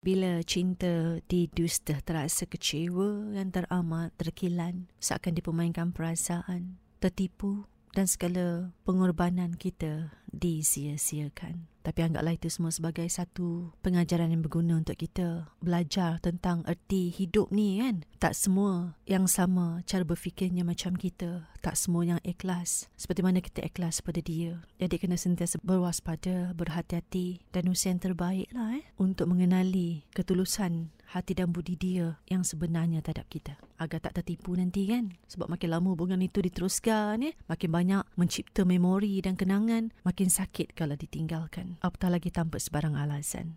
Bila 0.00 0.40
cinta 0.48 1.20
didusta 1.28 2.00
terasa 2.00 2.48
kecewa 2.48 3.36
yang 3.36 3.52
teramat 3.52 4.16
terkilan 4.16 4.88
seakan 4.96 5.36
dipermainkan 5.36 5.92
perasaan, 5.92 6.80
tertipu 7.04 7.68
dan 7.92 8.08
segala 8.08 8.72
pengorbanan 8.88 9.60
kita 9.60 10.16
disia-siakan. 10.32 11.69
Tapi 11.80 12.04
anggaplah 12.04 12.36
itu 12.36 12.52
semua 12.52 12.68
sebagai 12.72 13.08
satu 13.08 13.72
pengajaran 13.80 14.32
yang 14.32 14.44
berguna 14.44 14.76
untuk 14.80 15.00
kita 15.00 15.48
belajar 15.64 16.20
tentang 16.20 16.60
erti 16.68 17.08
hidup 17.08 17.48
ni 17.48 17.80
kan. 17.80 18.04
Tak 18.20 18.36
semua 18.36 19.00
yang 19.08 19.24
sama 19.24 19.80
cara 19.88 20.04
berfikirnya 20.04 20.60
macam 20.60 20.92
kita. 20.92 21.48
Tak 21.64 21.76
semua 21.76 22.04
yang 22.04 22.20
ikhlas 22.20 22.92
seperti 22.96 23.20
mana 23.24 23.40
kita 23.40 23.64
ikhlas 23.64 24.04
pada 24.04 24.20
dia. 24.20 24.60
Jadi 24.76 24.96
kena 25.00 25.16
sentiasa 25.16 25.56
berwaspada, 25.64 26.52
berhati-hati 26.52 27.48
dan 27.52 27.72
usaha 27.72 27.92
yang 27.92 28.00
terbaik 28.00 28.48
lah 28.52 28.76
eh. 28.76 28.84
Untuk 29.00 29.32
mengenali 29.32 30.04
ketulusan 30.12 30.92
hati 31.10 31.34
dan 31.34 31.50
budi 31.50 31.74
dia 31.74 32.20
yang 32.30 32.46
sebenarnya 32.46 33.02
terhadap 33.02 33.26
kita. 33.32 33.58
Agar 33.80 34.04
tak 34.04 34.20
tertipu 34.20 34.52
nanti 34.52 34.84
kan. 34.84 35.16
Sebab 35.32 35.48
makin 35.48 35.72
lama 35.72 35.96
hubungan 35.96 36.20
itu 36.20 36.44
diteruskan 36.44 37.24
ya. 37.24 37.32
Makin 37.48 37.70
banyak 37.72 38.04
mencipta 38.20 38.68
memori 38.68 39.16
dan 39.24 39.40
kenangan. 39.40 39.96
Makin 40.04 40.28
sakit 40.28 40.76
kalau 40.76 41.00
ditinggalkan. 41.00 41.80
Apatah 41.80 42.12
lagi 42.12 42.28
tanpa 42.28 42.60
sebarang 42.60 42.92
alasan. 42.92 43.56